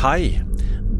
[0.00, 0.40] Hei!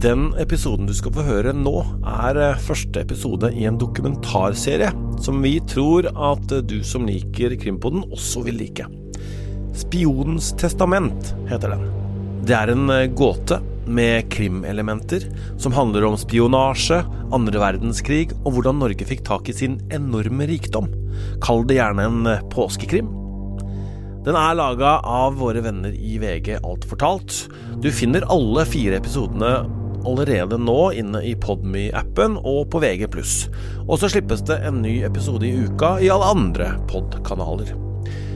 [0.03, 1.73] Den episoden du skal få høre nå,
[2.05, 4.91] er eh, første episode i en dokumentarserie
[5.25, 8.85] som vi tror at du som liker Krimpodden også vil like.
[9.73, 11.87] Spionens testament heter den.
[12.45, 15.25] Det er en eh, gåte med krimelementer
[15.57, 17.01] som handler om spionasje,
[17.33, 20.93] andre verdenskrig og hvordan Norge fikk tak i sin enorme rikdom.
[21.41, 23.09] Kall det gjerne en eh, påskekrim.
[24.21, 27.47] Den er laga av våre venner i VG Alt fortalt.
[27.81, 29.53] Du finner alle fire episodene
[30.05, 33.09] allerede nå inne i Podme-appen og på VG+.
[33.87, 37.73] Og så slippes det en ny episode i uka i alle andre podkanaler.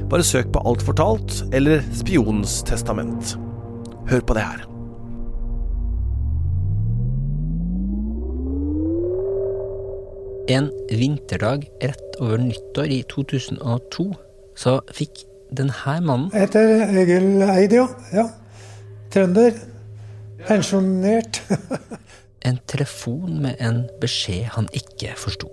[0.08, 3.34] Bare søk på Alt fortalt eller Spionens testament.
[4.08, 4.64] Hør på det her.
[10.48, 14.10] En vinterdag rett over nyttår i 2002
[14.60, 15.24] så fikk
[15.56, 17.86] denne mannen Jeg heter Egil Eid, ja.
[18.12, 18.28] ja.
[19.14, 19.52] Trønder.
[20.47, 21.42] Pensjonert.
[22.48, 25.48] en telefon med en beskjed han ikke forsto.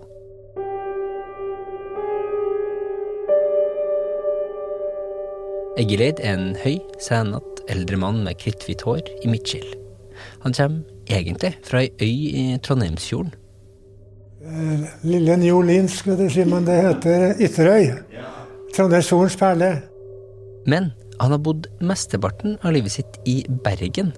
[5.80, 9.70] Egil Eid er en høy, senete eldre mann med kritthvitt hår i midtskill.
[10.44, 13.34] Han kommer egentlig fra ei øy i Trondheimsfjorden.
[14.42, 17.88] Eh, Lille New Orleans, skulle du si, men det heter Ytterøy.
[18.76, 19.72] Trondheimsfjordens perle.
[20.70, 24.14] Men han har bodd mesteparten av livet sitt i Bergen.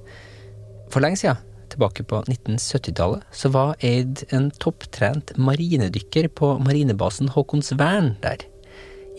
[0.92, 1.42] For lenge siden,
[1.74, 8.46] tilbake på 1970-tallet, så var Eid en topptrent marinedykker på marinebasen Håkonsvern der.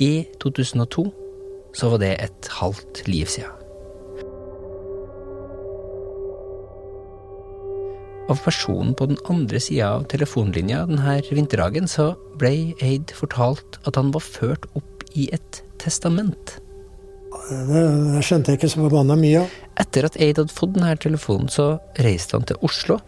[0.01, 1.09] I 2002
[1.75, 3.61] så var det et halvt liv siden.
[8.33, 13.99] Av personen på den andre sida av telefonlinja denne vinterdagen så ble Eid fortalt at
[14.01, 16.57] han var ført opp i et testament.
[17.45, 17.81] Det,
[18.15, 19.57] det skjønte jeg ikke så forbanna mye av.
[19.85, 23.01] Etter at Eid hadde fått denne telefonen, så reiste han til Oslo.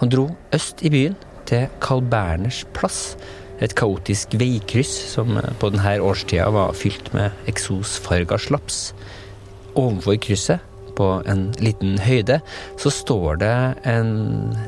[0.00, 3.16] Han dro øst i byen, til Carl Berners plass.
[3.62, 8.90] Et kaotisk veikryss som på denne årstida var fylt med eksosfarga slaps.
[9.74, 10.62] Ovenfor krysset,
[10.96, 12.38] på en liten høyde,
[12.80, 13.52] så står det
[13.84, 14.14] en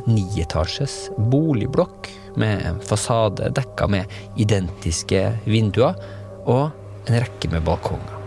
[0.05, 5.97] nietasjes boligblokk med en fasade dekka med identiske vinduer,
[6.44, 6.69] og
[7.09, 8.18] en rekke med balkonger.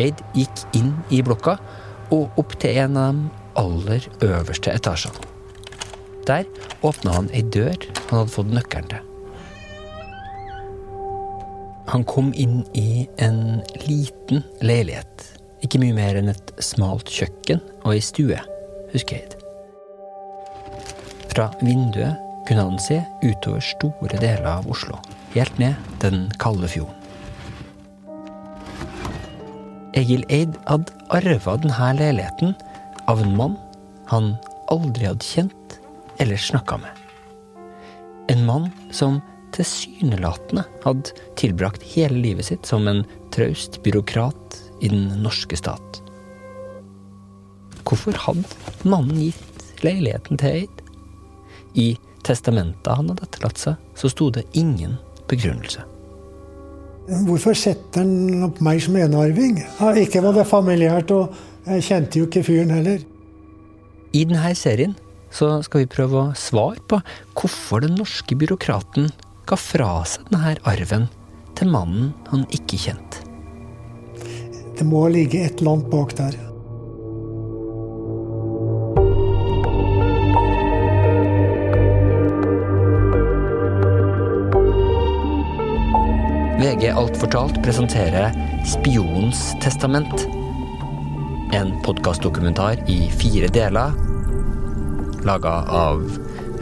[0.00, 1.58] Eid gikk inn i blokka
[2.12, 3.30] og opp til en av de
[3.60, 5.28] aller øverste etasjene.
[6.26, 6.46] Der
[6.86, 7.74] åpna han ei dør
[8.08, 9.08] han hadde fått nøkkelen til.
[11.92, 15.26] Han kom inn i en liten leilighet.
[15.66, 18.38] Ikke mye mer enn et smalt kjøkken og ei stue,
[18.94, 19.36] husker Eid.
[21.32, 22.16] Fra vinduet
[22.48, 24.98] kunne han se utover store deler av Oslo,
[25.34, 27.01] helt ned den kalde fjorden.
[29.98, 32.54] Egil Eid hadde arva denne leiligheten
[33.10, 33.58] av en mann
[34.08, 34.32] han
[34.72, 35.76] aldri hadde kjent
[36.22, 37.02] eller snakka med.
[38.32, 39.20] En mann som
[39.52, 43.04] tilsynelatende hadde tilbrakt hele livet sitt som en
[43.34, 46.00] traust byråkrat i den norske stat.
[47.84, 50.82] Hvorfor hadde mannen gitt leiligheten til Eid?
[51.76, 51.88] I
[52.24, 54.96] testamentet han hadde etterlatt seg, så sto det ingen
[55.28, 55.84] begrunnelse.
[57.02, 59.56] Hvorfor setter han opp meg som enarving?
[59.98, 61.34] Ikke var det familiært, og
[61.66, 63.02] jeg kjente jo ikke fyren heller.
[64.12, 64.94] I denne serien
[65.32, 67.00] så skal vi prøve å svare på
[67.38, 69.10] hvorfor den norske byråkraten
[69.48, 71.08] ga fra seg denne arven
[71.58, 73.24] til mannen han ikke kjente.
[74.78, 76.38] Det må ligge et eller annet bak der.
[86.62, 88.30] VG Alt fortalt presenterer
[88.66, 90.28] Spionens testament.
[91.50, 93.90] En podkastdokumentar i fire deler,
[95.26, 96.04] laga av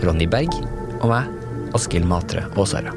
[0.00, 0.56] Ronny Berg
[1.02, 1.28] og meg,
[1.76, 2.96] Askild Matre Aasara.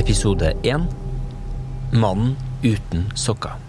[0.00, 0.88] Episode én
[1.92, 3.65] Mannen uten sokker.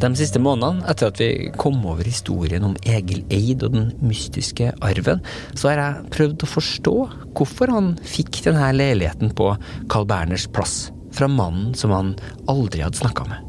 [0.00, 4.70] De siste månedene, etter at vi kom over historien om Egil Eid og den mystiske
[4.80, 5.20] arven,
[5.52, 6.94] så har jeg prøvd å forstå
[7.36, 9.50] hvorfor han fikk denne leiligheten på
[9.92, 12.14] Carl Berners plass fra mannen som han
[12.48, 13.44] aldri hadde snakka med.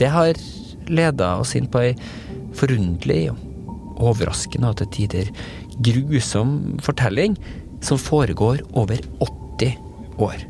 [0.00, 0.34] Det har
[0.90, 1.92] leda oss inn på ei
[2.56, 5.30] forunderlig og overraskende og til tider
[5.86, 7.36] grusom fortelling
[7.84, 9.78] som foregår over 80
[10.18, 10.42] år.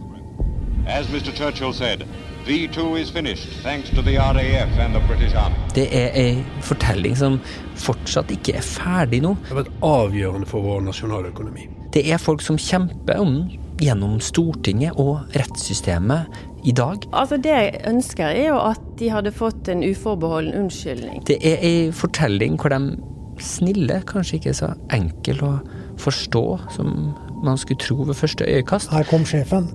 [0.86, 1.34] As Mr.
[1.34, 5.56] Churchill said, V2 is finished, thanks to the RAF and the British Army.
[5.74, 7.40] Det er ei fortelling som
[7.74, 9.34] fortsatt ikke er ferdig nå.
[9.42, 11.68] Det har vært avgjørende for vår nasjonaløkonomi.
[11.92, 13.50] Det er folk som kjemper om
[13.80, 16.26] gjennom Stortinget og rettssystemet
[16.64, 17.02] i dag.
[17.12, 21.26] Altså Det jeg ønsker, er jo at de hadde fått en uforbeholden unnskyldning.
[21.26, 22.96] Det er ei fortelling hvor de
[23.42, 25.52] snille kanskje ikke er så enkel å
[26.00, 26.46] forstå
[26.78, 27.12] som
[27.44, 28.92] man skulle tro ved første øyekast.
[28.92, 29.68] Her kom sjefen,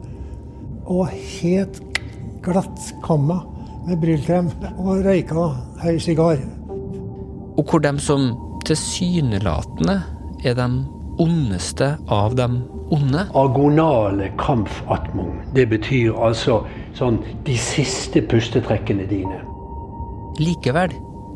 [0.85, 1.90] og helt
[2.45, 3.41] glatt kamma
[3.87, 5.49] med brylkrem og røyka
[5.81, 6.41] høy sigar.
[7.57, 8.31] Og hvor de som
[8.65, 9.99] tilsynelatende
[10.45, 10.67] er de
[11.21, 12.47] ondeste av de
[12.91, 13.25] onde.
[13.37, 15.35] Agonale kampfatmung.
[15.55, 16.61] Det betyr altså
[16.97, 19.41] sånn de siste pustetrekkene dine.
[20.41, 20.93] Likevel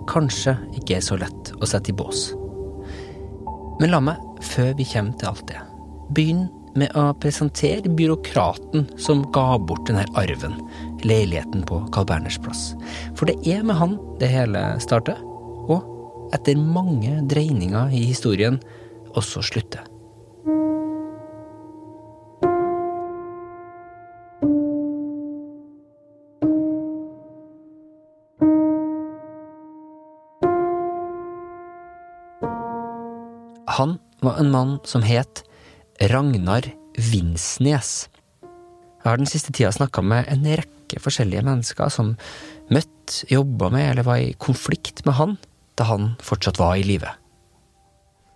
[0.10, 2.30] kanskje ikke er så lett å sette i bås.
[3.82, 5.60] Men la meg, før vi kommer til alt det,
[6.16, 6.50] begynne
[6.80, 10.58] med å presentere byråkraten som ga bort denne arven,
[11.06, 12.74] leiligheten på Carl Berners plass.
[13.16, 15.20] For det er med han det hele starter,
[15.70, 15.86] og
[16.36, 18.60] etter mange dreininger i historien
[19.16, 19.86] også slutter.
[33.76, 35.42] Han var en mann som het
[36.00, 36.64] Ragnar
[36.96, 38.08] Vinsnes.
[39.04, 42.16] Jeg har den siste tida snakka med en rekke forskjellige mennesker som
[42.70, 45.38] møtte, jobba med eller var i konflikt med han
[45.78, 47.12] da han fortsatt var i live.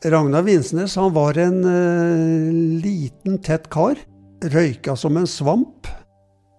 [0.05, 3.99] Ragnar Vinsnes han var en uh, liten, tett kar.
[4.39, 5.89] Røyka som en svamp.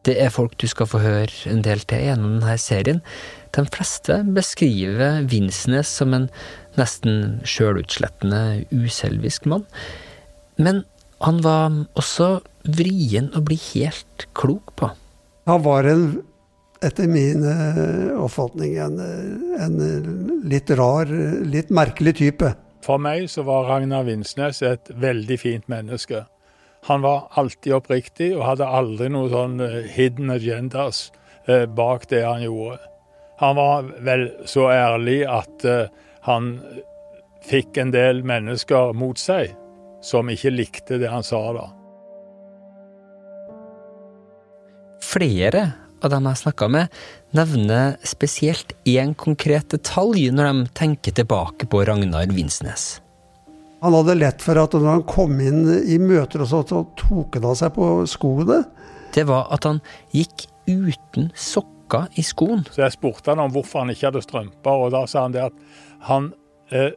[0.04, 3.00] Det er folk du skal få høre en del til gjennom denne serien.
[3.56, 6.28] De fleste beskriver Vinsnes som en
[6.80, 9.66] nesten sjølutslettende, uselvisk mann.
[10.60, 10.84] Men
[11.24, 14.88] han var også vrien å bli helt klok på.
[15.50, 16.02] Han var en,
[16.78, 19.00] etter min uh, oppfatning, en,
[19.58, 19.78] en,
[20.46, 21.10] litt rar,
[21.42, 22.52] litt merkelig type.
[22.86, 26.22] For meg så var Ragnar Vinsnes et veldig fint menneske.
[26.86, 31.08] Han var alltid oppriktig og hadde aldri noen sånn eh, hidden agendas
[31.50, 32.78] uh, bak det han gjorde.
[33.42, 35.64] Han var vel så ærlig at
[36.26, 36.50] han
[37.48, 39.56] fikk en del mennesker mot seg
[40.04, 41.70] som ikke likte det han sa da.
[45.10, 45.64] Flere
[46.00, 46.92] av dem jeg snakka med,
[47.36, 53.00] nevner spesielt én konkret detalj når de tenker tilbake på Ragnar Vinsnes.
[53.80, 56.62] Han hadde lett for at når han kom inn i møter, og så,
[57.00, 58.62] tok han av seg på skoene.
[59.14, 59.82] Det var at han
[60.14, 62.64] gikk uten sokker sokker i skoen.
[62.70, 65.48] Så jeg spurte han om hvorfor han ikke hadde strømper, og da sa han det
[65.48, 65.52] at
[66.06, 66.32] han
[66.70, 66.92] eh,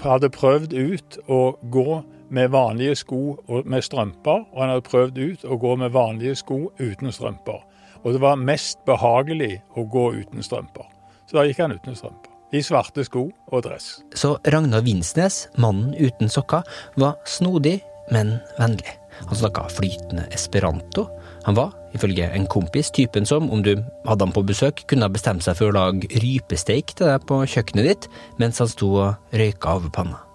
[0.00, 5.20] hadde prøvd ut å gå med vanlige sko og med strømper, og han hadde prøvd
[5.20, 7.60] ut å gå med vanlige sko uten strømper.
[8.00, 10.86] Og det var mest behagelig å gå uten strømper.
[11.28, 12.30] Så da gikk han uten strømper.
[12.50, 14.00] I svarte sko og dress.
[14.18, 16.66] Så Ragnar Vinsnes, mannen uten sokker,
[16.98, 17.78] var snodig,
[18.10, 18.96] men vennlig.
[19.28, 21.06] Han snakka flytende esperanto.
[21.44, 25.12] Han var, ifølge en kompis, typen som, om du hadde han på besøk, kunne ha
[25.12, 28.10] bestemt seg for å lage rypesteik til deg på kjøkkenet ditt
[28.42, 30.29] mens han sto og røyka over panna.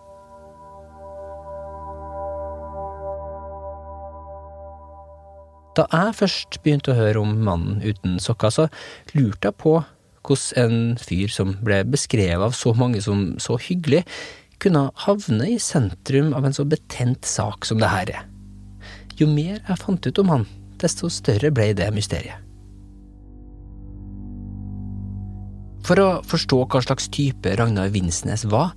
[5.76, 8.68] Da jeg først begynte å høre om mannen uten sokker, så
[9.16, 9.76] lurte jeg på
[10.26, 14.06] hvordan en fyr som ble beskrevet av så mange som så hyggelig,
[14.64, 18.24] kunne havne i sentrum av en så betent sak som det her er.
[19.20, 20.48] Jo mer jeg fant ut om han,
[20.82, 22.42] desto større ble det mysteriet.
[25.86, 28.72] For å forstå hva slags type Ragnar Vinsnes var,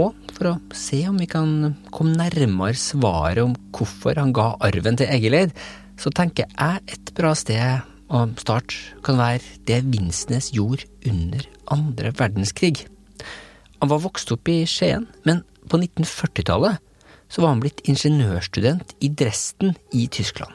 [0.00, 4.98] og for å se om vi kan komme nærmere svaret om hvorfor han ga arven
[4.98, 5.54] til Egileid,
[6.00, 12.12] så tenker jeg et bra sted å starte kan være det Vinsnes gjorde under andre
[12.14, 12.86] verdenskrig.
[13.80, 16.82] Han var vokst opp i Skien, men på 1940-tallet
[17.28, 20.54] så var han blitt ingeniørstudent i Dresden i Tyskland.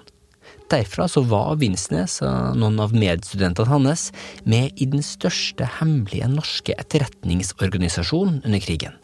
[0.71, 4.07] Derfra så var Vinsnes og noen av medstudentene hans
[4.47, 8.95] med i den største hemmelige norske etterretningsorganisasjonen under krigen,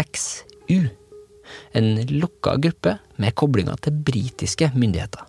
[0.00, 0.88] XU.
[1.76, 5.28] En lukka gruppe med koblinger til britiske myndigheter.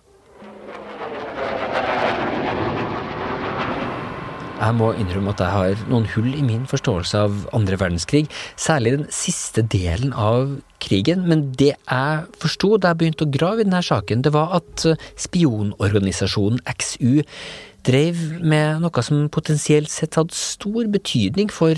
[4.56, 8.22] Jeg må innrømme at jeg har noen hull i min forståelse av andre verdenskrig,
[8.56, 13.60] særlig den siste delen av krigen, men det jeg forsto da jeg begynte å grave
[13.60, 14.86] i denne saken, det var at
[15.26, 17.20] spionorganisasjonen XU
[17.86, 21.76] drev med noe som potensielt sett hadde stor betydning for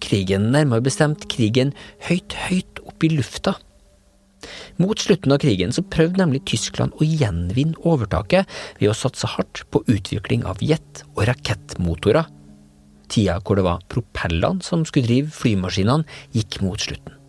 [0.00, 1.76] krigen, nærmere bestemt krigen
[2.08, 3.58] høyt, høyt opp i lufta.
[4.82, 8.48] Mot slutten av krigen så prøvde nemlig Tyskland å gjenvinne overtaket
[8.80, 12.30] ved å satse hardt på utvikling av jet- og rakettmotorer.
[13.12, 17.20] Tida hvor det var propellene som skulle drive flymaskinene, gikk mot slutten.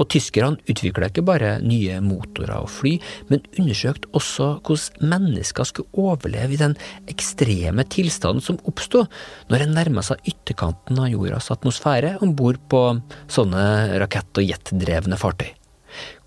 [0.00, 2.96] Og tyskerne utvikla ikke bare nye motorer og fly,
[3.30, 6.76] men undersøkte også hvordan mennesker skulle overleve i den
[7.12, 9.06] ekstreme tilstanden som oppsto
[9.52, 12.84] når en nærma seg ytterkanten av jordas atmosfære om bord på
[13.32, 13.64] sånne
[14.02, 15.50] rakett- og jetdrevne fartøy.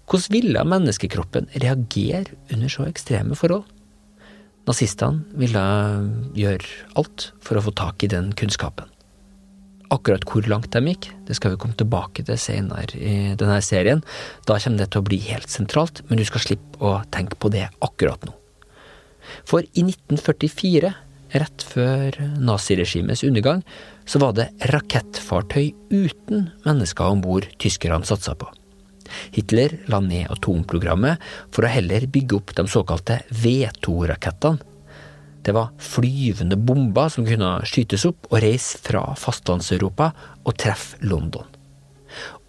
[0.06, 3.66] Hvordan ville menneskekroppen reagere under så ekstreme forhold?
[4.66, 5.64] Nazistene ville
[6.38, 8.90] gjøre alt for å få tak i den kunnskapen.
[9.94, 14.02] Akkurat hvor langt de gikk, det skal vi komme tilbake til senere i denne serien.
[14.50, 17.54] Da kommer det til å bli helt sentralt, men du skal slippe å tenke på
[17.54, 18.34] det akkurat nå.
[19.46, 20.92] For i 1944,
[21.36, 23.62] rett før naziregimets undergang,
[24.06, 28.50] så var det rakettfartøy uten mennesker om bord tyskerne satsa på.
[29.36, 31.22] Hitler la ned atomprogrammet
[31.54, 34.62] for å heller bygge opp de såkalte V2-rakettene.
[35.46, 40.10] Det var flyvende bomber som kunne skytes opp og reise fra fastlandseuropa
[40.42, 41.46] og treffe London.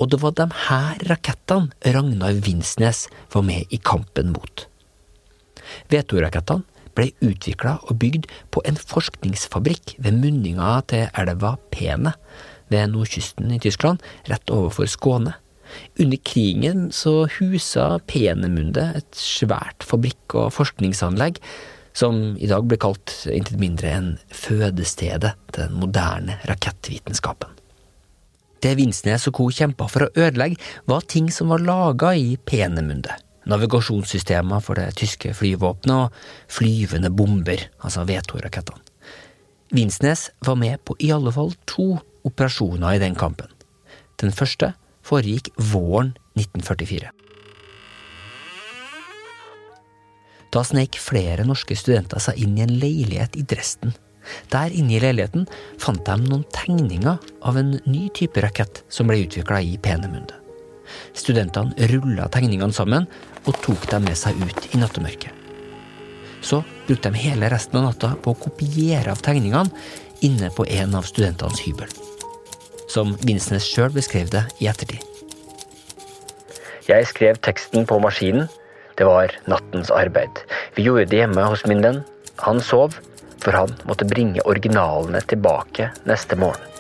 [0.01, 4.65] Og det var de her rakettene Ragnar Vinsnes var med i kampen mot.
[5.93, 6.65] V2-rakettene
[6.97, 12.15] ble utvikla og bygd på en forskningsfabrikk ved munninga til elva Pene
[12.73, 15.37] ved nordkysten i Tyskland, rett overfor Skåne.
[16.01, 21.41] Under krigen så husa Penemunde et svært fabrikk- og forskningsanlegg
[21.97, 27.55] som i dag ble kalt intet mindre enn fødestedet til den moderne rakettvitenskapen.
[28.61, 29.47] Det Vinsnes og co.
[29.53, 30.59] kjempa for å ødelegge,
[30.89, 33.15] var ting som var laga i Penemunde.
[33.47, 38.83] Navigasjonssystemer for det tyske flyvåpenet og flyvende bomber, altså V2-rakettene.
[39.77, 41.97] Vinsnes var med på i alle fall to
[42.27, 43.49] operasjoner i den kampen.
[44.21, 44.73] Den første
[45.07, 47.13] foregikk våren 1944.
[50.55, 53.95] Da sneik flere norske studenter seg inn i en leilighet i Dresden.
[54.51, 55.47] Der inne i leiligheten
[55.83, 60.39] fant de noen tegninger av en ny type rakett som ble utvikla i Penemunde.
[61.19, 63.09] Studentene rulla tegningene sammen
[63.45, 65.33] og tok dem med seg ut i nattemørket.
[66.47, 69.71] Så brukte de hele resten av natta på å kopiere av tegningene
[70.27, 71.91] inne på en av studentenes hybel.
[72.97, 75.03] Som Vinsnes sjøl beskrev det i ettertid.
[76.87, 78.47] Jeg skrev teksten på maskinen.
[78.97, 80.41] Det var nattens arbeid.
[80.79, 82.01] Vi gjorde det hjemme hos min venn.
[82.47, 82.97] Han sov,
[83.43, 86.73] for han måtte bringe originalene tilbake neste morgen.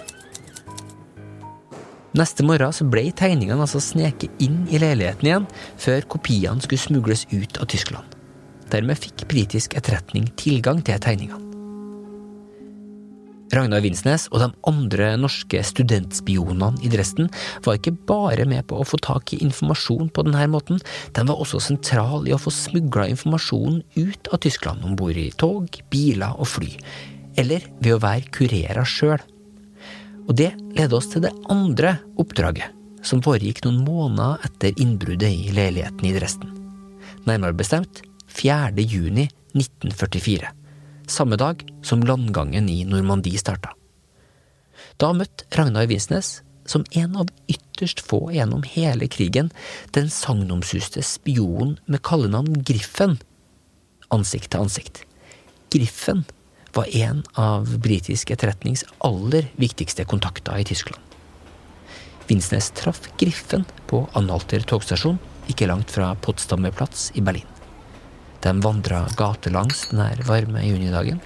[2.16, 7.26] Neste morgen så ble tegningene altså sneket inn i leiligheten igjen, før kopiene skulle smugles
[7.34, 8.16] ut av Tyskland.
[8.72, 11.45] Dermed fikk britisk etterretning tilgang til tegningene.
[13.54, 17.28] Ragnar Vinsnes og de andre norske studentspionene i Dresden
[17.64, 20.80] var ikke bare med på å få tak i informasjon på denne måten,
[21.14, 25.28] de var også sentral i å få smugla informasjonen ut av Tyskland om bord i
[25.38, 26.72] tog, biler og fly,
[27.38, 29.22] eller ved å være kurerer sjøl.
[30.26, 32.74] Og det leder oss til det andre oppdraget,
[33.06, 36.52] som foregikk noen måneder etter innbruddet i leiligheten i Dresden.
[37.30, 38.74] Nærmere bestemt 4.
[38.82, 40.55] juni 1944
[41.10, 43.72] samme dag som landgangen i Normandie starta.
[45.00, 49.50] Da møtte Ragnar Vinsnes, som en av ytterst få gjennom hele krigen,
[49.94, 53.18] den sagnomsuste spionen med kallenavn Griffen,
[54.14, 55.02] ansikt til ansikt.
[55.72, 56.24] Griffen
[56.76, 61.00] var en av britisk etterretnings aller viktigste kontakter i Tyskland.
[62.26, 67.55] Vinsnes traff Griffen på Analter togstasjon, ikke langt fra Potsdamer Platz i Berlin.
[68.46, 71.18] De vandra gatelangs denne varme junidagen.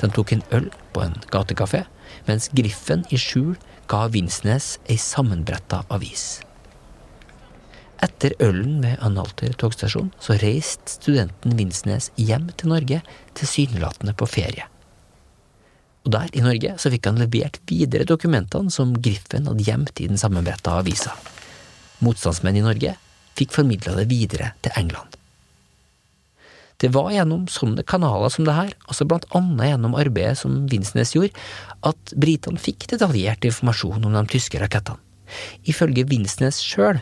[0.00, 1.86] De tok en øl på en gatekafé,
[2.26, 3.54] mens Griffen i skjul
[3.88, 6.42] ga Vinsnes ei sammenbretta avis.
[8.04, 13.00] Etter ølen ved Analter togstasjon så reiste studenten Vinsnes hjem til Norge,
[13.40, 14.66] tilsynelatende på ferie.
[16.04, 20.08] Og der i Norge så fikk han levert videre dokumentene som Griffen hadde gjemt i
[20.12, 21.16] den sammenbretta avisa.
[22.04, 22.96] Motstandsmenn i Norge
[23.36, 25.19] fikk formidla det videre til England.
[26.80, 31.12] Det var gjennom sånne kanaler som det her, altså blant annet gjennom arbeidet som Vinsnes
[31.12, 31.36] gjorde,
[31.84, 35.00] at britene fikk detaljert informasjon om de tyske rakettene.
[35.68, 36.98] Ifølge Vinsnes sjøl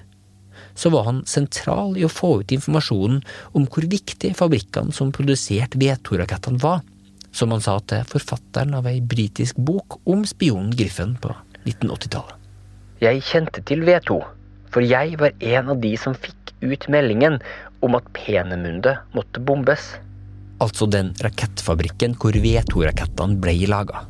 [0.79, 3.23] så var han sentral i å få ut informasjonen
[3.59, 6.83] om hvor viktig fabrikkene som produserte V2-rakettene var,
[7.35, 11.33] som han sa til forfatteren av ei britisk bok om spionen Griffen på
[11.65, 12.35] 1980-tallet.
[13.03, 14.19] Jeg kjente til V2,
[14.75, 17.39] for jeg var en av de som fikk ut meldingen
[17.85, 19.95] om at Penemunde måtte bombes.
[20.63, 24.05] Altså den rakettfabrikken hvor V2-rakettene ble laga.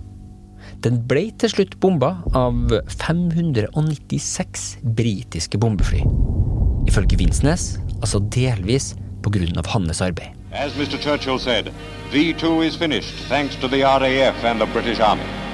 [0.85, 6.05] Den ble til slutt bomba av 596 britiske bombefly.
[6.89, 8.95] Ifølge Vinsnes altså delvis
[9.29, 10.33] av hans arbeid.
[10.53, 10.97] As Mr.
[10.97, 11.71] Churchill said,
[12.13, 15.48] V2 is finished thanks to the RAF and the British Army.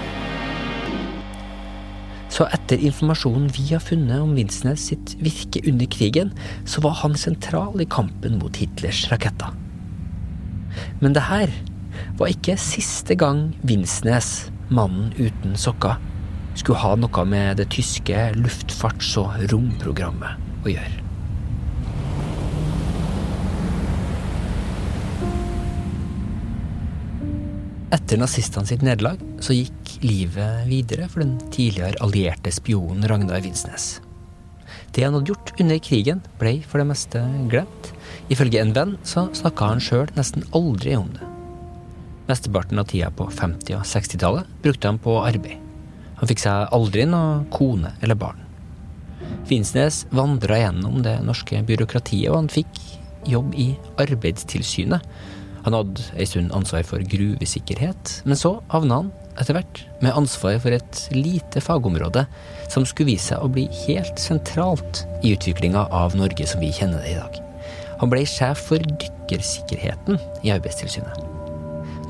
[2.35, 6.33] Så etter informasjonen vi har funnet om Vinsnes sitt virke under krigen,
[6.67, 9.55] så var han sentral i kampen mot Hitlers raketter.
[10.99, 11.53] Men det her
[12.19, 16.01] var ikke siste gang Vinsnes, mannen uten sokker,
[16.59, 21.01] skulle ha noe med det tyske luftfarts- og romprogrammet å gjøre.
[27.95, 33.99] Etter nazistene sitt nederlag så gikk livet videre for den tidligere allierte spionen Ragnar Vinsnes.
[34.95, 37.91] Det han hadde gjort under krigen, ble for det meste glemt.
[38.33, 41.31] Ifølge en venn så snakka han sjøl nesten aldri om det.
[42.29, 45.61] Mesteparten av tida på 50- og 60-tallet brukte han på arbeid.
[46.21, 48.41] Han fikk seg aldri noe kone eller barn.
[49.49, 52.81] Vinsnes vandra gjennom det norske byråkratiet, og han fikk
[53.29, 55.05] jobb i Arbeidstilsynet.
[55.65, 60.59] Han hadde ei stund ansvar for gruvesikkerhet, men så havna han etter hvert med ansvar
[60.63, 62.27] for et lite fagområde
[62.73, 67.03] som skulle vise seg å bli helt sentralt i utviklinga av Norge som vi kjenner
[67.03, 67.41] det i dag.
[68.01, 71.21] Han ble sjef for dykkersikkerheten i Arbeidstilsynet.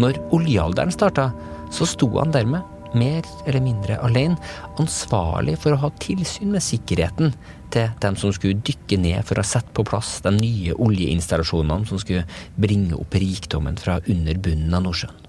[0.03, 1.31] Når oljealderen starta,
[1.75, 2.65] så sto han dermed
[2.95, 4.39] mer eller mindre alene,
[4.79, 7.35] ansvarlig for å ha tilsyn med sikkerheten
[7.75, 12.01] til dem som skulle dykke ned for å sette på plass de nye oljeinstallasjonene som
[12.03, 15.24] skulle bringe opp rikdommen fra under bunnen av Nordsjøen.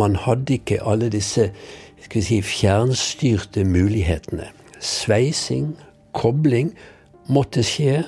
[0.00, 1.50] Man hadde ikke alle disse
[2.04, 4.50] skal vi si, fjernstyrte mulighetene.
[4.84, 5.72] Sveising,
[6.16, 6.74] kobling,
[7.32, 8.02] måtte skje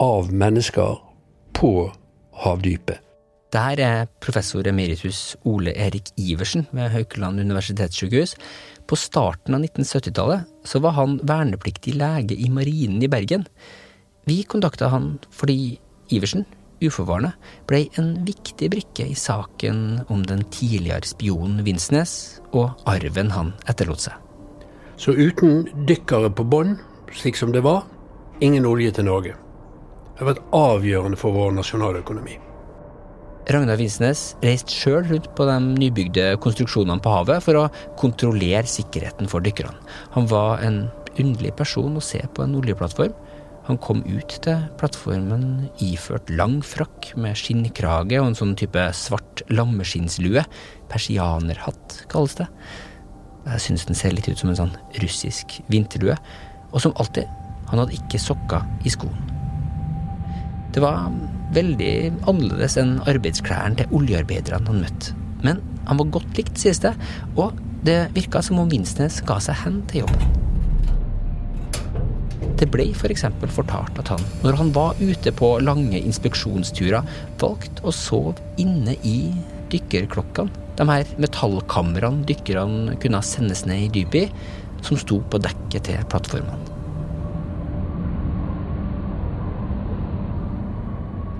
[0.00, 0.96] av mennesker
[1.58, 1.72] på
[2.44, 3.04] havdypet.
[3.48, 8.34] Det er professor emeritus Ole Erik Iversen ved Haukeland universitetssykehus.
[8.88, 13.46] På starten av 1970-tallet så var han vernepliktig lege i Marinen i Bergen.
[14.28, 15.78] Vi kontakta han fordi
[16.12, 16.44] Iversen,
[16.84, 17.32] uforvarende,
[17.68, 24.06] ble en viktig brikke i saken om den tidligere spionen Vinsnes og arven han etterlot
[24.08, 24.16] seg.
[24.98, 26.76] Så uten dykkere på bånn,
[27.14, 27.84] slik som det var,
[28.42, 29.36] ingen olje til Norge.
[30.14, 32.38] Det har vært avgjørende for vår nasjonaløkonomi.
[33.48, 37.68] Ragnar Vinsnes reiste sjøl rundt på de nybygde konstruksjonene på havet for å
[38.00, 39.78] kontrollere sikkerheten for dykkerne.
[40.16, 40.82] Han var en
[41.18, 43.14] underlig person å se på en oljeplattform.
[43.68, 49.42] Han kom ut til plattformen iført lang frakk med skinnkrage og en sånn type svart
[49.52, 50.44] lammeskinnslue.
[50.88, 52.48] Persianerhatt, kalles det.
[53.44, 56.16] Jeg synes den ser litt ut som en sånn russisk vinterlue.
[56.72, 57.28] Og som alltid,
[57.68, 59.20] han hadde ikke sokker i skoen.
[60.72, 61.12] Det var
[61.56, 61.92] veldig
[62.28, 65.16] annerledes enn arbeidsklærne til oljearbeiderne han møtte.
[65.44, 66.96] Men han var godt likt, sies det,
[67.36, 70.37] og det virka som om Vinsnes ga seg hen til jobben.
[72.58, 73.26] Det ble f.eks.
[73.42, 77.06] For fortalt at han, når han var ute på lange inspeksjonsturer,
[77.38, 79.18] valgte å sove inne i
[79.72, 80.64] dykkerklokkene.
[80.78, 86.04] De her metallkamrene dykkerne kunne sendes ned i dypet i, som sto på dekket til
[86.10, 86.74] plattformene.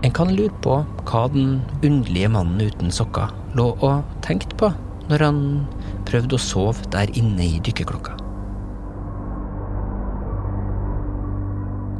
[0.07, 0.79] En kan lure på
[1.11, 4.71] hva den underlige mannen uten sokker lå og tenkte på
[5.11, 5.43] når han
[6.09, 8.28] prøvde å sove der inne i dykkerklokka.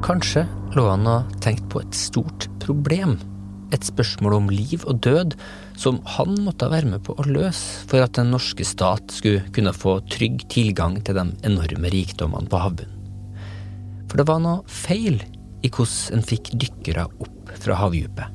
[0.09, 3.19] Kanskje lå han og tenkte på et stort problem,
[3.77, 5.35] et spørsmål om liv og død
[5.77, 9.75] som han måtte være med på å løse for at den norske stat skulle kunne
[9.77, 12.97] få trygg tilgang til de enorme rikdommene på havbunnen.
[14.09, 15.21] For det var noe feil
[15.61, 18.33] i hvordan en fikk dykkere opp fra havdypet.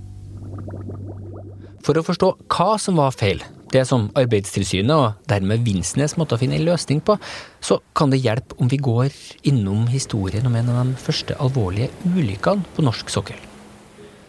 [1.81, 3.41] For å forstå hva som var feil,
[3.73, 7.17] det som Arbeidstilsynet og dermed Vinsnes måtte finne en løsning på,
[7.63, 9.09] så kan det hjelpe om vi går
[9.49, 13.39] innom historien om en av de første alvorlige ulykkene på norsk sokkel.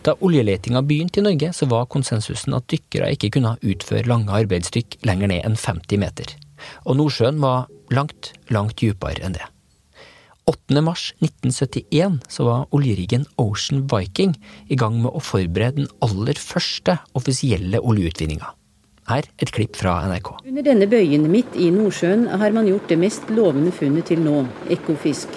[0.04, 4.98] Da oljeletinga begynte i Norge, så var konsensusen at dykkere ikke kunne utføre lange arbeidsdykk
[5.08, 6.34] lenger ned enn 50 meter.
[6.84, 9.46] Og Nordsjøen var langt, langt dypere enn det.
[10.44, 10.82] 8.
[10.84, 14.34] mars 1971 så var oljeriggen Ocean Viking
[14.68, 18.52] i gang med å forberede den aller første offisielle oljeutvinninga.
[19.08, 20.30] Her et klipp fra NRK.
[20.48, 24.38] Under denne bøyen midt i Nordsjøen har man gjort det mest lovende funnet til nå,
[24.72, 25.28] Ekofisk.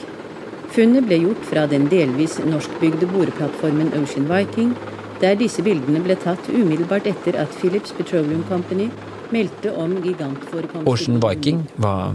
[0.72, 4.72] Funnet ble gjort fra den delvis norskbygde boreplattformen Ocean Viking,
[5.20, 8.88] der disse bildene ble tatt umiddelbart etter at Philips Petroleum Company
[9.36, 12.14] meldte om gigantforekomster Ocean Viking var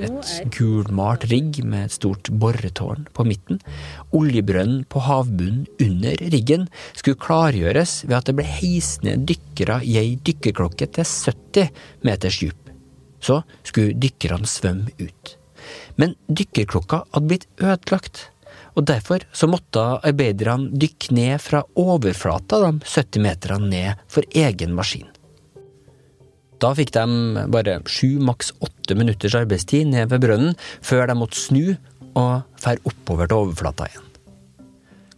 [0.00, 3.60] et gulmalt rigg med et stort boretårn på midten.
[4.16, 9.98] Oljebrønnen på havbunnen under riggen skulle klargjøres ved at det ble heist ned dykkere i
[10.00, 11.70] ei dykkerklokke til 70
[12.06, 12.72] meters dyp.
[13.22, 15.36] Så skulle dykkerne svømme ut.
[16.00, 18.28] Men dykkerklokka hadde blitt ødelagt,
[18.72, 24.72] og derfor så måtte arbeiderne dykke ned fra overflata de 70 meterne ned for egen
[24.78, 25.11] maskin.
[26.62, 31.40] Da fikk de bare sju, maks åtte minutters arbeidstid ned ved brønnen, før de måtte
[31.40, 31.74] snu
[32.14, 34.08] og fære oppover til overflata igjen.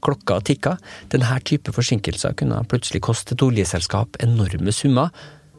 [0.04, 0.76] Klokka tikka.
[1.12, 5.12] Denne type forsinkelser kunne plutselig koste et oljeselskap enorme summer,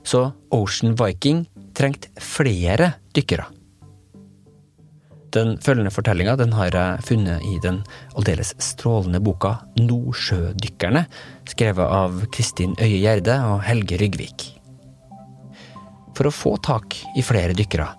[0.06, 1.46] så Ocean Viking
[1.78, 3.48] trengte flere dykkere.
[5.36, 7.82] Den følgende fortellinga har jeg funnet i den
[8.16, 11.06] aldeles strålende boka Nordsjødykkerne,
[11.52, 14.55] skrevet av Kristin Øye Gjerde og Helge Ryggvik.
[16.16, 17.92] For å få tak i flere dykkere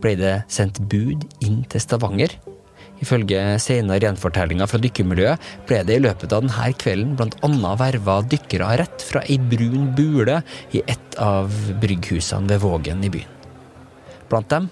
[0.00, 2.32] ble det sendt bud inn til Stavanger.
[3.00, 7.72] Ifølge senere gjenfortellinger fra dykkermiljøet ble det i løpet av denne kvelden bl.a.
[7.80, 10.40] verva dykkere rett fra ei brun bule
[10.76, 11.48] i et av
[11.80, 13.38] brygghusene ved Vågen i byen.
[14.28, 14.68] Blant dem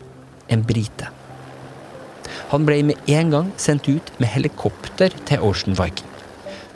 [0.52, 1.08] en brite.
[2.52, 6.08] Han ble med en gang sendt ut med helikopter til Ocean Viking.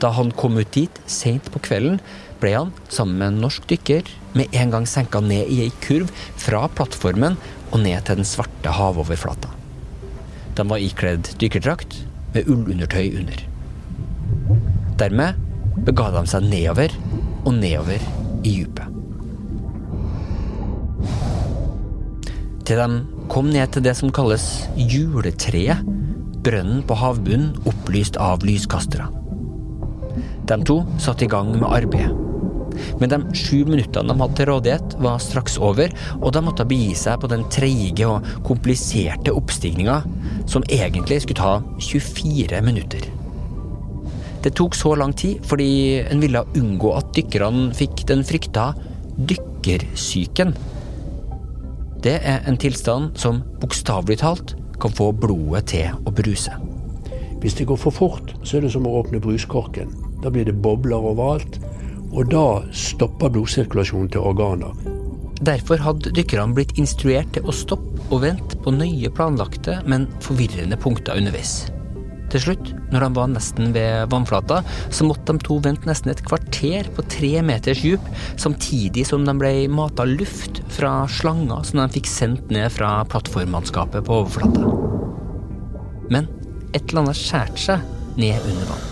[0.02, 2.00] Da han kom ut dit seint på kvelden,
[2.42, 6.10] ble han, sammen med en norsk dykker, med en gang senka ned i ei kurv
[6.40, 7.38] fra plattformen
[7.70, 9.52] og ned til den svarte havoverflata.
[10.56, 12.02] De var ikledd dykkerdrakt
[12.34, 13.44] med ullundertøy under.
[15.00, 15.38] Dermed
[15.86, 16.94] bega de seg nedover
[17.46, 18.02] og nedover
[18.42, 18.88] i dypet.
[22.68, 24.44] Til de kom ned til det som kalles
[24.78, 25.82] juletreet,
[26.42, 29.08] brønnen på havbunnen opplyst av lyskastere.
[30.46, 32.21] De to satte i gang med arbeidet.
[33.00, 36.92] Men de sju minuttene de hadde til rådighet, var straks over, og de måtte begi
[36.98, 40.00] seg på den treige og kompliserte oppstigninga,
[40.50, 43.10] som egentlig skulle ta 24 minutter.
[44.42, 48.72] Det tok så lang tid fordi en ville unngå at dykkerne fikk den frykta
[49.30, 50.56] dykkersyken.
[52.02, 56.56] Det er en tilstand som bokstavelig talt kan få blodet til å bruse.
[57.42, 59.94] Hvis det går for fort, så er det som å åpne bruskorken.
[60.22, 61.60] Da blir det bobler overalt,
[62.12, 62.46] og da
[62.76, 64.74] stopper blodsirkulasjonen til organer.
[65.42, 70.78] Derfor hadde dykkerne blitt instruert til å stoppe og vente på nøye planlagte, men forvirrende
[70.78, 71.64] punkter underveis.
[72.32, 74.62] Til slutt, når de var nesten ved vannflata,
[74.94, 78.06] så måtte de to vente nesten et kvarter på tre meters dyp,
[78.40, 84.06] samtidig som de ble mata luft fra slanger som de fikk sendt ned fra plattformmannskapet
[84.08, 84.64] på overflata.
[86.12, 86.30] Men
[86.72, 88.91] et eller annet skjærte seg ned under vann.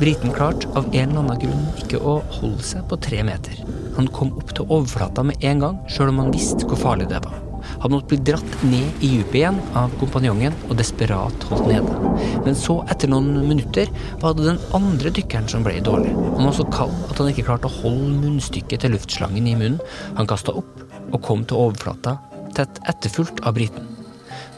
[0.00, 3.58] Briten klarte av en eller annen grunn ikke å holde seg på tre meter.
[3.98, 7.18] Han kom opp til overflata med en gang, sjøl om han visste hvor farlig det
[7.20, 7.34] var.
[7.82, 12.14] Han måtte bli dratt ned i dypet igjen av kompanjongen og desperat holdt nede.
[12.46, 16.14] Men så, etter noen minutter, var det den andre dykkeren som ble dårlig.
[16.16, 19.84] Han var så kald at han ikke klarte å holde munnstykket til luftslangen i munnen.
[20.16, 22.16] Han kasta opp og kom til overflata,
[22.56, 23.84] tett etterfulgt av briten.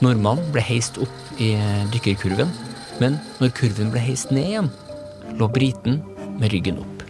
[0.06, 1.56] Nordmannen ble heist opp i
[1.90, 2.54] dykkerkurven,
[3.02, 4.72] men når kurven ble heist ned igjen,
[5.38, 6.02] lå briten
[6.38, 7.02] med ryggen opp.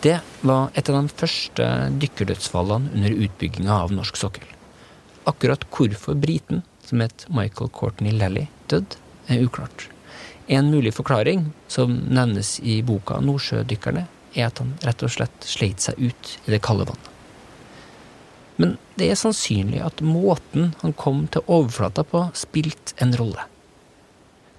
[0.00, 1.64] Det var et av de første
[1.98, 4.46] dykkerdødsfallene under utbygginga av norsk sokkel.
[5.26, 9.88] Akkurat hvorfor briten, som het Michael Courtney Lally, døde, er uklart.
[10.46, 15.80] En mulig forklaring, som nevnes i boka 'Nordsjødykkerne', er at han rett og slett sleit
[15.80, 17.17] seg ut i det kalde vannet.
[18.58, 23.46] Men det er sannsynlig at måten han kom til overflata på, spilte en rolle.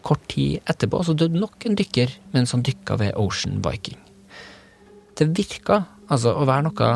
[0.08, 4.00] Kort tid etterpå så døde nok en dykker mens han dykka ved Ocean Viking.
[5.20, 6.92] Det virka altså å være noe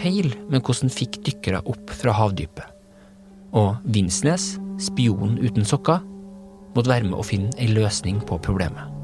[0.00, 2.66] feil med hvordan fikk dykkere opp fra havdypet.
[3.54, 6.02] Og Vinsnes, spionen uten sokker,
[6.72, 9.01] måtte være med å finne ei løsning på problemet.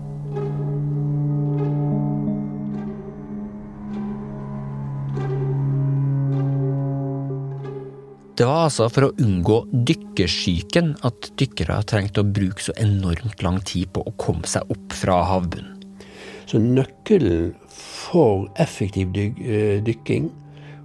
[8.38, 9.55] Det var altså for å unngå
[9.88, 14.94] dykkersyken at dykkere trengte å bruke så enormt lang tid på å komme seg opp
[14.94, 15.74] fra havbunnen.
[16.46, 20.31] Så nøkkelen for effektiv dyk eh, dykking,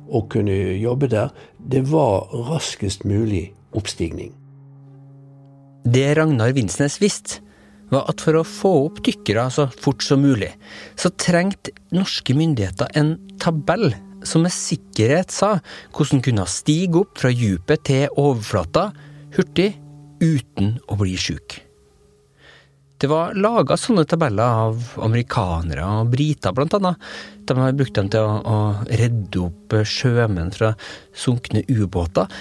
[0.10, 4.34] å kunne jobbe der, det var raskest mulig oppstigning.
[5.86, 7.40] Det Ragnar Vinsnes visste,
[7.94, 10.50] var at for å få opp dykkere så fort som mulig,
[10.98, 13.92] så trengte norske myndigheter en tabell
[14.28, 15.58] som med sikkerhet sa
[15.96, 18.90] hvordan kunne stige opp fra dypet til overflata
[19.36, 19.74] hurtig
[20.24, 21.60] uten å bli sjuk.
[23.04, 27.02] Det var laga sånne tabeller av amerikanere og briter, blant annet.
[27.44, 30.70] De har brukt dem til å, å redde opp sjømenn fra
[31.12, 32.32] sunkne ubåter.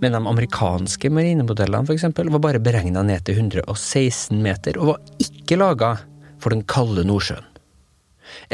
[0.00, 5.26] Men de amerikanske marinemodellene for eksempel, var bare beregna ned til 116 meter, og var
[5.26, 5.92] ikke laga
[6.40, 7.44] for den kalde Nordsjøen.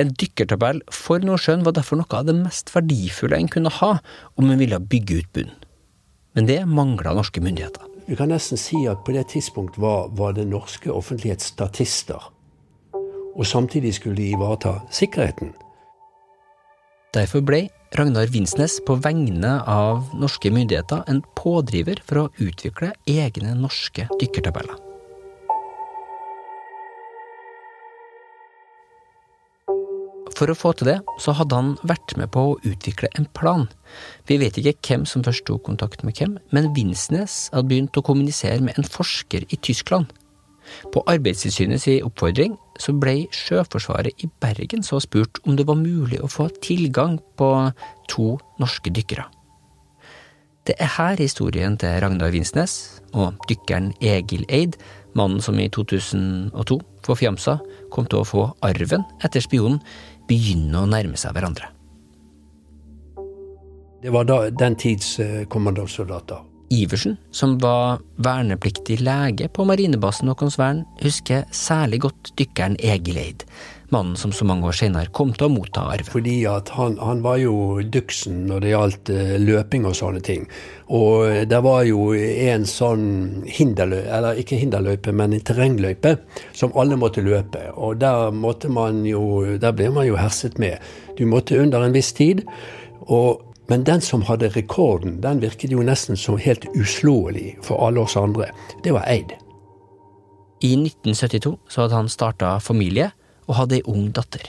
[0.00, 3.90] En dykkertabell for Nordsjøen var derfor noe av det mest verdifulle en kunne ha
[4.36, 5.58] om en ville bygge ut bunnen.
[6.34, 7.84] Men det mangla norske myndigheter.
[8.06, 12.30] Vi kan nesten si at på det tidspunkt var, var det norske offentlighet statister.
[13.34, 15.54] Og samtidig skulle de ivareta sikkerheten.
[17.14, 23.54] Derfor ble Ragnar Vinsnes på vegne av norske myndigheter en pådriver for å utvikle egne
[23.54, 24.93] norske dykkertabeller.
[30.34, 33.68] For å få til det, så hadde han vært med på å utvikle en plan.
[34.26, 38.02] Vi vet ikke hvem som først tok kontakt med hvem, men Vinsnes hadde begynt å
[38.06, 40.10] kommunisere med en forsker i Tyskland.
[40.90, 46.30] På Arbeidstilsynets oppfordring så ble Sjøforsvaret i Bergen så spurt om det var mulig å
[46.30, 47.50] få tilgang på
[48.10, 49.28] to norske dykkere.
[50.64, 54.78] Det er her historien til Ragnar Vinsnes og dykkeren Egil Eid,
[55.14, 57.58] mannen som i 2002 for Fjamsa
[57.92, 59.82] kom til å få arven etter spionen,
[60.28, 61.70] begynne å nærme seg hverandre.
[64.04, 66.42] Det var da, den tids eh, kommandosoldater.
[66.74, 73.44] Iversen, som var vernepliktig lege på marinebasen Haakonsvern, husker særlig godt dykkeren Egil Eid,
[73.92, 76.08] mannen som så mange år senere kom til å motta arven.
[76.08, 80.46] Fordi at han, han var jo duksen når det gjaldt uh, løping og sånne ting.
[80.94, 83.06] Og det var jo en sånn
[83.48, 86.16] hinderløype, eller ikke hinderløype, men en terrengløype,
[86.56, 87.66] som alle måtte løpe.
[87.74, 90.78] Og der måtte man jo, der ble man jo herset med.
[91.18, 92.44] Du måtte under en viss tid.
[93.06, 98.02] og men den som hadde rekorden, den virket jo nesten som helt uslåelig for alle
[98.04, 98.50] oss andre.
[98.84, 99.32] Det var Eid.
[100.60, 103.10] I 1972 så hadde han starta familie
[103.48, 104.46] og hadde ei ung datter.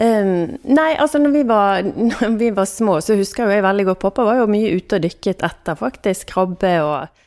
[0.00, 4.00] Um, nei, altså når vi, var, når vi, var, små, så husker jeg veldig godt
[4.06, 7.18] Pappa var jo mye ute og dykket etter faktisk krabbe og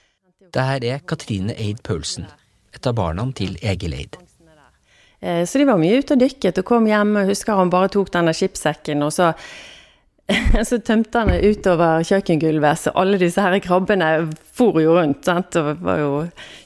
[0.53, 2.25] Det her er Katrine Eid Paulsen,
[2.73, 4.17] et av barna til Egil Eid.
[5.21, 7.13] Uh, så de var mye ute og dykket og kom hjem.
[7.29, 9.31] husker han bare tok denne skipssekken og så
[10.69, 14.09] så tømte han det utover kjøkkengulvet, så alle disse her krabbene
[14.55, 15.25] for jo rundt.
[15.27, 15.51] Sant?
[15.51, 16.11] Det var jo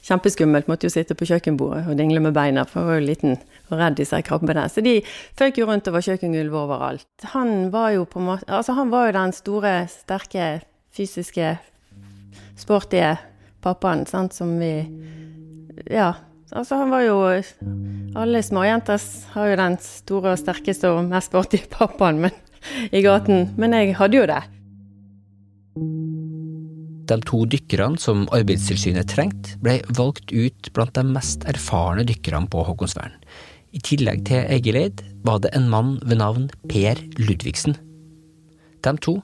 [0.06, 0.70] kjempeskummelt.
[0.70, 3.82] Måtte jo sitte på kjøkkenbordet og dingle med beina, for jeg var jo liten og
[3.82, 4.68] redd disse her krabbene.
[4.70, 5.00] Så de
[5.40, 7.08] føk jo rundt over kjøkkengulvet overalt.
[7.34, 10.48] Han var jo på måte Altså, han var jo den store, sterke,
[10.94, 11.56] fysiske,
[12.58, 13.16] sportige
[13.66, 14.74] pappaen, sant, som vi
[15.90, 16.14] Ja.
[16.54, 17.18] Altså, han var jo
[18.16, 19.02] Alle småjenter
[19.34, 22.32] har jo den store og sterkeste og mest sportige pappaen, men
[22.92, 24.44] i gaten, men jeg hadde jo det.
[27.08, 32.66] De to dykkerne som Arbeidstilsynet trengte, ble valgt ut blant de mest erfarne dykkerne på
[32.68, 33.16] Håkonsvern.
[33.76, 37.78] I tillegg til Egeleid var det en mann ved navn Per Ludvigsen.
[38.84, 39.18] De to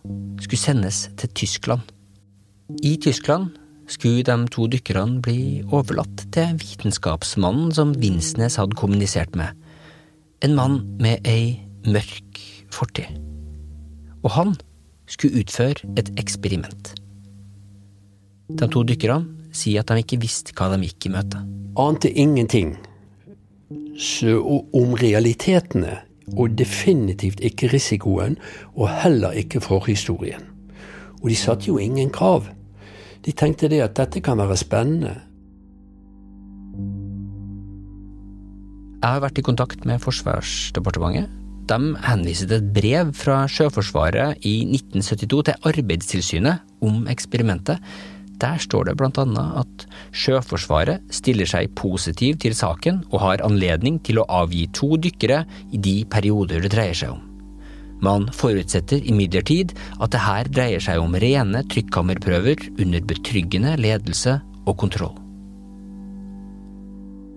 [0.43, 1.83] skulle sendes til Tyskland.
[2.83, 3.51] I Tyskland
[3.91, 9.51] skulle de to dykkerne bli overlatt til vitenskapsmannen som Vinsnes hadde kommunisert med.
[10.43, 12.39] En mann med ei mørk
[12.71, 13.32] fortid.
[14.23, 14.55] Og han
[15.07, 16.93] skulle utføre et eksperiment.
[18.49, 21.43] De to dykkerne sier at de ikke visste hva de gikk i møte.
[21.79, 22.77] Ante ingenting
[23.97, 24.39] Så
[24.73, 25.99] om realitetene,
[26.37, 28.37] og definitivt ikke risikoen,
[28.73, 30.45] og heller ikke forhistorien.
[31.21, 32.47] Og de satte jo ingen krav.
[33.25, 35.13] De tenkte det at dette kan være spennende.
[39.03, 44.55] Jeg har vært i kontakt med Forsvarsdepartementet de henviser til et brev fra Sjøforsvaret i
[44.65, 47.79] 1972 til Arbeidstilsynet om eksperimentet.
[48.41, 54.01] Der står det blant annet at Sjøforsvaret stiller seg positiv til saken og har anledning
[54.03, 57.23] til å avgi to dykkere i de perioder det dreier seg om.
[58.03, 59.71] Man forutsetter imidlertid
[60.01, 65.22] at det her dreier seg om rene trykkammerprøver under betryggende ledelse og kontroll.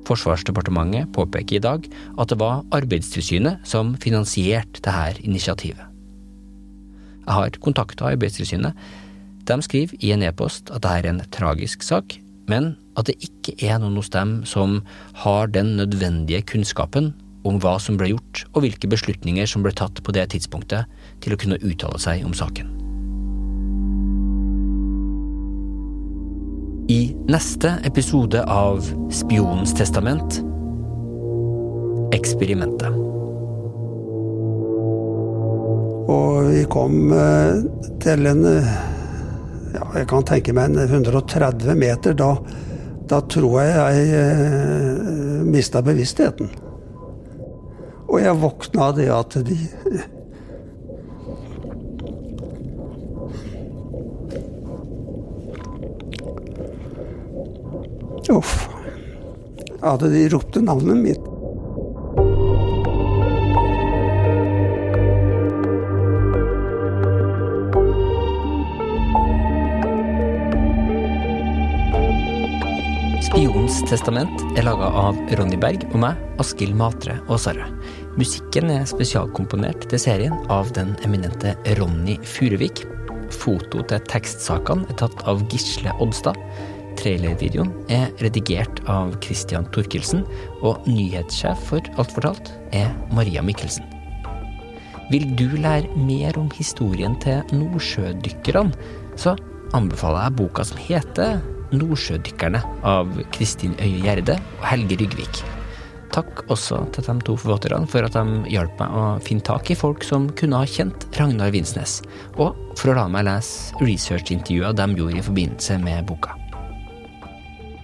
[0.07, 1.89] Forsvarsdepartementet påpeker i dag
[2.19, 5.83] at det var Arbeidstilsynet som finansierte dette initiativet.
[7.27, 8.77] Jeg har kontakta Arbeidstilsynet.
[9.47, 13.57] De skriver i en e-post at dette er en tragisk sak, men at det ikke
[13.67, 14.81] er noen hos dem som
[15.25, 17.13] har den nødvendige kunnskapen
[17.47, 20.87] om hva som ble gjort og hvilke beslutninger som ble tatt på det tidspunktet,
[21.23, 22.86] til å kunne uttale seg om saken.
[26.89, 30.37] I neste episode av Spionens testament
[32.15, 32.95] Eksperimentet.
[36.15, 37.59] Og vi kom eh,
[38.05, 38.71] til en eh,
[39.75, 42.15] ja, jeg kan tenke meg en 130 meter.
[42.15, 42.31] Da,
[43.11, 43.75] da tror jeg
[44.07, 46.55] jeg eh, mista bevisstheten.
[48.07, 49.59] Og jeg våkna det at de
[58.33, 58.69] Uff.
[59.83, 61.33] Hadde de ropte navnet mitt
[73.27, 77.67] Spions testament er laga av Ronny Berg og meg, Askild Matre og Sara.
[78.17, 82.87] Musikken er spesialkomponert til serien av den eminente Ronny Furuvik.
[83.35, 86.39] Foto til tekstsakene er tatt av Gisle Oddstad
[87.01, 90.25] Trailervideoen er redigert av Christian Torkelsen,
[90.63, 93.87] og nyhetssjef for Alt fortalt er Maria Mikkelsen.
[95.11, 98.75] Vil du lære mer om historien til nordsjødykkerne,
[99.17, 99.37] så
[99.77, 101.39] anbefaler jeg boka som heter
[101.77, 105.43] Nordsjødykkerne av Kristin Øye Gjerde og Helge Rygvik.
[106.15, 109.77] Takk også til de to forfatterne for at de hjalp meg å finne tak i
[109.79, 111.99] folk som kunne ha kjent Ragnar Vinsnes,
[112.39, 116.39] og for å la meg lese researchintervjuer de gjorde i forbindelse med boka.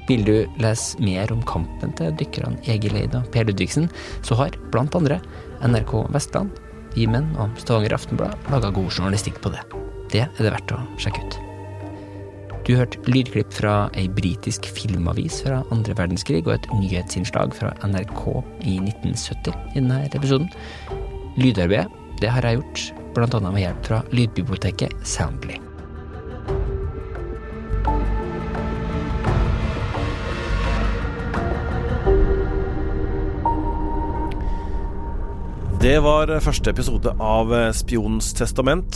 [0.09, 3.89] Vil du lese mer om kampen til dykkerne Egil Eid og Per Ludvigsen,
[4.27, 5.21] så har blant andre
[5.63, 6.51] NRK Vestland,
[6.97, 9.63] Vimen og Stavanger Aftenblad laga god journalistikk på det.
[10.13, 11.39] Det er det verdt å sjekke ut.
[12.63, 18.23] Du hørte lydklipp fra ei britisk filmavis fra andre verdenskrig og et nyhetsinnslag fra NRK
[18.61, 20.47] i 1970 i denne episoden.
[21.41, 21.89] Lydarbeidet
[22.23, 22.83] det har jeg gjort,
[23.19, 25.59] annet med hjelp fra lydbiblioteket Soundly.
[35.83, 38.95] Det var første episode av Spionens testament.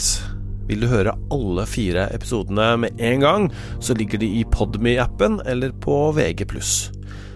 [0.69, 3.47] Vil du høre alle fire episodene med en gang,
[3.83, 6.45] så ligger de i Podme-appen eller på VG+.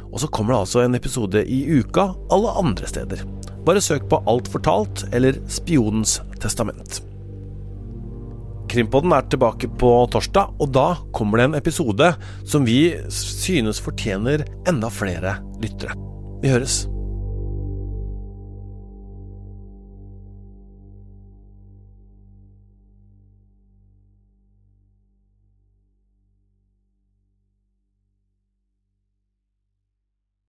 [0.08, 3.26] Og så kommer det altså en episode i uka alle andre steder.
[3.68, 7.02] Bare søk på Alt fortalt eller Spionens testament.
[8.72, 12.14] Krimpodden er tilbake på torsdag, og da kommer det en episode
[12.48, 16.00] som vi synes fortjener enda flere lyttere.
[16.40, 16.86] Vi høres.